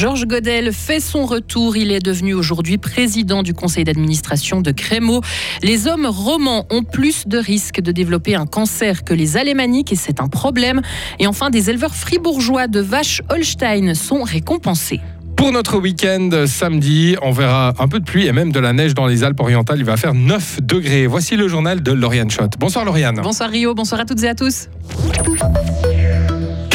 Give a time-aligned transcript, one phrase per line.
[0.00, 1.76] Georges Godel fait son retour.
[1.76, 5.20] Il est devenu aujourd'hui président du conseil d'administration de Crémeau.
[5.62, 9.96] Les hommes romans ont plus de risques de développer un cancer que les alémaniques et
[9.96, 10.80] c'est un problème.
[11.18, 15.00] Et enfin, des éleveurs fribourgeois de vaches Holstein sont récompensés.
[15.36, 18.94] Pour notre week-end samedi, on verra un peu de pluie et même de la neige
[18.94, 19.80] dans les Alpes orientales.
[19.80, 21.06] Il va faire 9 degrés.
[21.08, 22.54] Voici le journal de Lauriane Schott.
[22.58, 23.20] Bonsoir Lauriane.
[23.22, 24.68] Bonsoir Rio, bonsoir à toutes et à tous.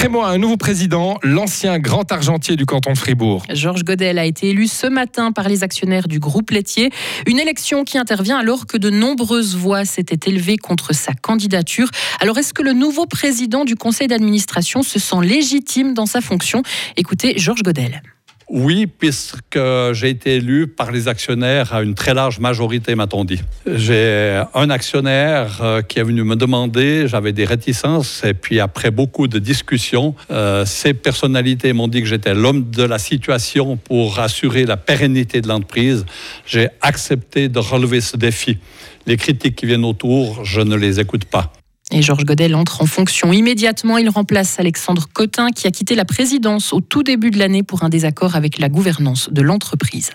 [0.06, 3.44] Crémo a un nouveau président, l'ancien grand argentier du canton de Fribourg.
[3.52, 6.92] Georges Godel a été élu ce matin par les actionnaires du groupe laitier.
[7.26, 11.90] Une élection qui intervient alors que de nombreuses voix s'étaient élevées contre sa candidature.
[12.20, 16.62] Alors est-ce que le nouveau président du conseil d'administration se sent légitime dans sa fonction?
[16.98, 18.04] Écoutez Georges Godel.
[18.48, 19.60] Oui, puisque
[19.94, 23.42] j'ai été élu par les actionnaires à une très large majorité, m'a-t-on dit.
[23.66, 28.92] J'ai un actionnaire euh, qui est venu me demander, j'avais des réticences, et puis après
[28.92, 34.20] beaucoup de discussions, euh, ces personnalités m'ont dit que j'étais l'homme de la situation pour
[34.20, 36.06] assurer la pérennité de l'entreprise.
[36.46, 38.60] J'ai accepté de relever ce défi.
[39.08, 41.52] Les critiques qui viennent autour, je ne les écoute pas.
[41.92, 43.98] Et Georges Godel entre en fonction immédiatement.
[43.98, 47.84] Il remplace Alexandre Cotin qui a quitté la présidence au tout début de l'année pour
[47.84, 50.12] un désaccord avec la gouvernance de l'entreprise.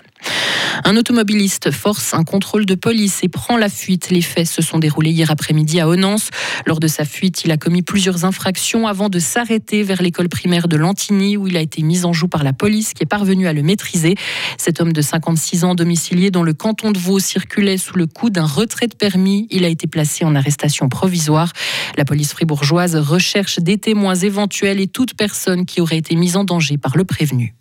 [0.83, 4.09] Un automobiliste force un contrôle de police et prend la fuite.
[4.09, 6.29] Les faits se sont déroulés hier après-midi à Onance.
[6.65, 10.67] Lors de sa fuite, il a commis plusieurs infractions avant de s'arrêter vers l'école primaire
[10.67, 13.47] de Lantigny où il a été mis en joue par la police qui est parvenue
[13.47, 14.15] à le maîtriser.
[14.57, 18.29] Cet homme de 56 ans domicilié dans le canton de Vaud circulait sous le coup
[18.29, 19.47] d'un retrait de permis.
[19.51, 21.51] Il a été placé en arrestation provisoire.
[21.97, 26.43] La police fribourgeoise recherche des témoins éventuels et toute personne qui aurait été mise en
[26.43, 27.55] danger par le prévenu.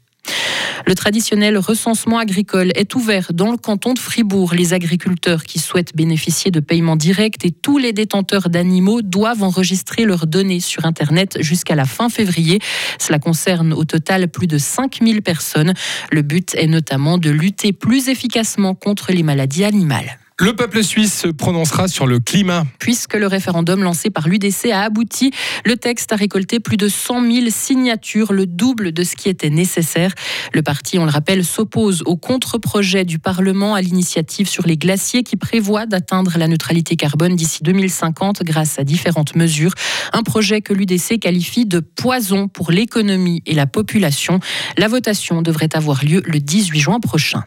[0.87, 4.55] Le traditionnel recensement agricole est ouvert dans le canton de Fribourg.
[4.55, 10.05] Les agriculteurs qui souhaitent bénéficier de paiements directs et tous les détenteurs d'animaux doivent enregistrer
[10.05, 12.59] leurs données sur Internet jusqu'à la fin février.
[12.99, 15.75] Cela concerne au total plus de 5000 personnes.
[16.11, 20.19] Le but est notamment de lutter plus efficacement contre les maladies animales.
[20.43, 22.65] Le peuple suisse se prononcera sur le climat.
[22.79, 25.33] Puisque le référendum lancé par l'UDC a abouti,
[25.67, 29.51] le texte a récolté plus de 100 000 signatures, le double de ce qui était
[29.51, 30.15] nécessaire.
[30.55, 35.25] Le parti, on le rappelle, s'oppose au contre-projet du Parlement à l'initiative sur les glaciers
[35.25, 39.75] qui prévoit d'atteindre la neutralité carbone d'ici 2050 grâce à différentes mesures.
[40.15, 44.41] Un projet que l'UDC qualifie de poison pour l'économie et la population.
[44.79, 47.45] La votation devrait avoir lieu le 18 juin prochain.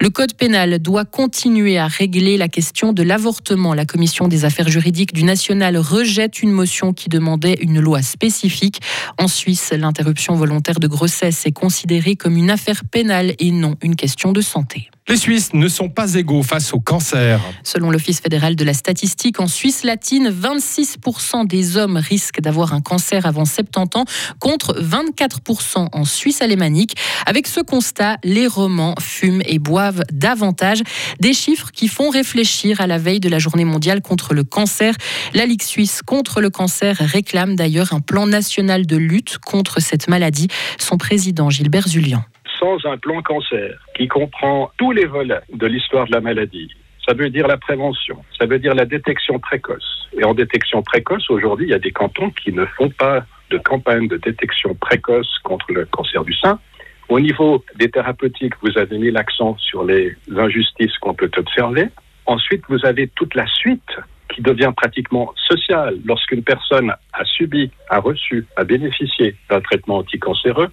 [0.00, 3.74] Le code pénal doit continuer à régler la question de l'avortement.
[3.74, 8.80] La commission des affaires juridiques du national rejette une motion qui demandait une loi spécifique.
[9.18, 13.96] En Suisse, l'interruption volontaire de grossesse est considérée comme une affaire pénale et non une
[13.96, 14.90] question de santé.
[15.08, 17.40] Les Suisses ne sont pas égaux face au cancer.
[17.64, 22.80] Selon l'Office fédéral de la statistique, en Suisse latine, 26% des hommes risquent d'avoir un
[22.80, 24.04] cancer avant 70 ans,
[24.38, 26.94] contre 24% en Suisse alémanique.
[27.26, 30.82] Avec ce constat, les romans fument et boivent davantage.
[31.18, 34.94] Des chiffres qui font réfléchir à la veille de la journée mondiale contre le cancer.
[35.34, 40.06] La Ligue suisse contre le cancer réclame d'ailleurs un plan national de lutte contre cette
[40.06, 40.46] maladie.
[40.78, 42.22] Son président Gilbert Zulian
[42.60, 46.70] sans un plan cancer qui comprend tous les volets de l'histoire de la maladie,
[47.06, 50.08] ça veut dire la prévention, ça veut dire la détection précoce.
[50.16, 53.58] Et en détection précoce, aujourd'hui, il y a des cantons qui ne font pas de
[53.58, 56.60] campagne de détection précoce contre le cancer du sein.
[57.08, 61.88] Au niveau des thérapeutiques, vous avez mis l'accent sur les injustices qu'on peut observer.
[62.26, 63.90] Ensuite, vous avez toute la suite
[64.34, 70.68] qui devient pratiquement social lorsqu'une personne a subi, a reçu, a bénéficié d'un traitement anticancéreux,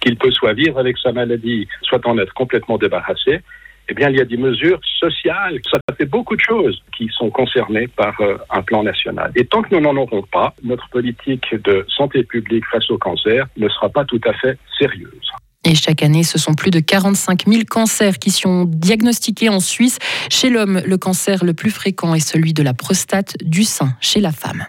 [0.00, 3.40] qu'il peut soit vivre avec sa maladie, soit en être complètement débarrassé,
[3.88, 5.60] eh bien, il y a des mesures sociales.
[5.70, 9.30] Ça fait beaucoup de choses qui sont concernées par euh, un plan national.
[9.36, 13.46] Et tant que nous n'en aurons pas, notre politique de santé publique face au cancer
[13.56, 15.30] ne sera pas tout à fait sérieuse.
[15.68, 19.98] Et chaque année, ce sont plus de 45 000 cancers qui sont diagnostiqués en Suisse.
[20.30, 24.20] Chez l'homme, le cancer le plus fréquent est celui de la prostate, du sein chez
[24.20, 24.64] la femme.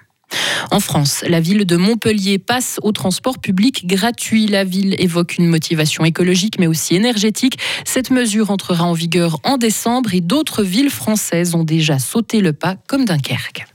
[0.72, 4.48] En France, la ville de Montpellier passe au transport public gratuit.
[4.48, 7.60] La ville évoque une motivation écologique mais aussi énergétique.
[7.86, 12.54] Cette mesure entrera en vigueur en décembre et d'autres villes françaises ont déjà sauté le
[12.54, 13.68] pas comme Dunkerque.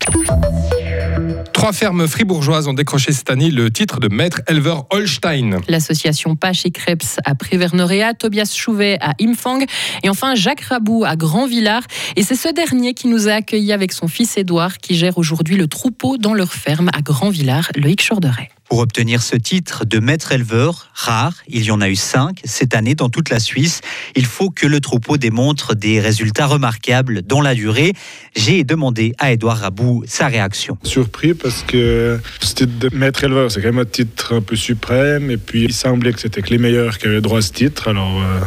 [1.62, 5.60] Trois fermes fribourgeoises ont décroché cette année le titre de maître éleveur Holstein.
[5.68, 9.60] L'association Pache et Krebs à Prévernoréa, Tobias Chouvet à Imfang
[10.02, 11.84] et enfin Jacques Rabou à Grand-Villard.
[12.16, 15.56] Et c'est ce dernier qui nous a accueillis avec son fils Édouard qui gère aujourd'hui
[15.56, 18.50] le troupeau dans leur ferme à Grand-Villard, Loïc Chorderet.
[18.72, 22.74] Pour obtenir ce titre de maître éleveur, rare, il y en a eu cinq cette
[22.74, 23.82] année dans toute la Suisse,
[24.16, 27.92] il faut que le troupeau démontre des résultats remarquables dans la durée.
[28.34, 30.78] J'ai demandé à Edouard Rabou sa réaction.
[30.84, 34.56] Surpris parce que ce titre de maître éleveur, c'est quand même un titre un peu
[34.56, 37.52] suprême et puis il semblait que c'était que les meilleurs qui avaient droit à ce
[37.52, 37.88] titre.
[37.88, 38.40] Alors euh,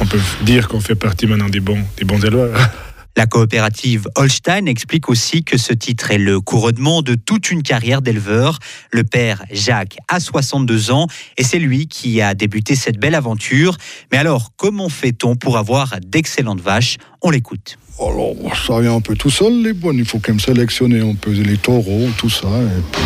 [0.00, 2.58] on peut dire qu'on fait partie maintenant des bons, des bons éleveurs.
[3.14, 8.00] La coopérative Holstein explique aussi que ce titre est le couronnement de toute une carrière
[8.00, 8.58] d'éleveur.
[8.90, 11.06] Le père Jacques a 62 ans
[11.36, 13.76] et c'est lui qui a débuté cette belle aventure.
[14.10, 16.96] Mais alors, comment fait-on pour avoir d'excellentes vaches?
[17.20, 17.76] On l'écoute.
[18.00, 18.34] Alors,
[18.66, 19.98] ça vient un peu tout seul, les bonnes.
[19.98, 22.48] Il faut quand même sélectionner un peu les taureaux, tout ça.
[22.48, 23.02] Et puis,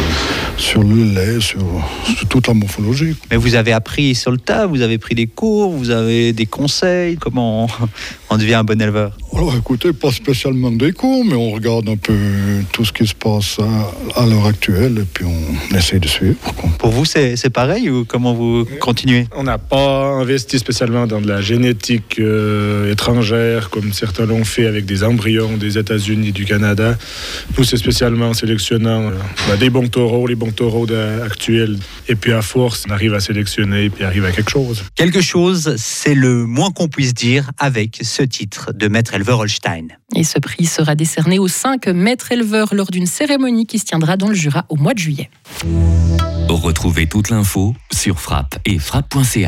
[0.56, 1.66] sur le lait, sur,
[2.04, 3.16] sur, toute la morphologie.
[3.30, 6.46] Mais vous avez appris sur le tas, vous avez pris des cours, vous avez des
[6.46, 7.16] conseils.
[7.16, 7.68] Comment
[8.30, 11.96] on devient un bon éleveur Alors écoutez, pas spécialement des cours, mais on regarde un
[11.96, 12.14] peu
[12.72, 16.36] tout ce qui se passe à, à l'heure actuelle et puis on essaye de suivre.
[16.78, 19.26] Pour vous, c'est pareil ou comment vous continuez?
[19.36, 24.66] On n'a pas investi spécialement dans de la génétique euh, étrangère comme certains l'ont fait
[24.66, 26.96] avec des embryons des États-Unis, du Canada.
[27.56, 30.86] Nous, c'est spécialement en sélectionnant euh, des bons taureaux, les bons taureaux
[31.24, 31.78] actuels.
[32.08, 34.84] Et puis à force, on arrive à sélectionner et puis arrive à quelque chose.
[34.94, 39.88] Quelque chose, c'est le moins qu'on puisse dire avec ce titre de maître éleveur Holstein.
[40.14, 44.16] Et ce prix sera décerné aux cinq maîtres éleveurs lors d'une cérémonie qui se tiendra
[44.16, 45.28] dans le Jura au mois de juillet.
[46.48, 49.40] Retrouvez toute l'info sur frappe et frappe.ca.